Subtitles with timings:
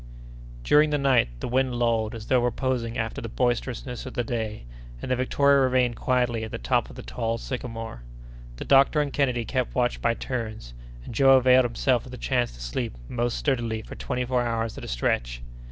[0.63, 4.63] During the night the wind lulled as though reposing after the boisterousness of the day,
[4.99, 8.01] and the Victoria remained quietly at the top of the tall sycamore.
[8.55, 10.73] The doctor and Kennedy kept watch by turns,
[11.05, 14.75] and Joe availed himself of the chance to sleep most sturdily for twenty four hours
[14.75, 15.43] at a stretch.